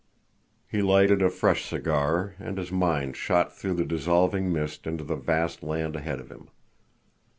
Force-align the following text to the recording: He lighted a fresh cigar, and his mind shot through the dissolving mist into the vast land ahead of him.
He 0.67 0.81
lighted 0.81 1.21
a 1.21 1.29
fresh 1.29 1.69
cigar, 1.69 2.33
and 2.39 2.57
his 2.57 2.71
mind 2.71 3.15
shot 3.15 3.55
through 3.55 3.75
the 3.75 3.85
dissolving 3.85 4.51
mist 4.51 4.87
into 4.87 5.03
the 5.03 5.15
vast 5.15 5.61
land 5.61 5.95
ahead 5.95 6.19
of 6.19 6.31
him. 6.31 6.47